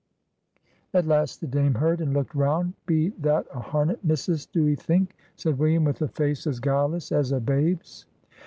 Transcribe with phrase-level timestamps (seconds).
[0.95, 2.73] At last the Dame heard, and looked round.
[2.87, 7.11] "Be that a harnet, missus, do 'ee think?" said William, with a face as guileless
[7.11, 8.07] as a babe's.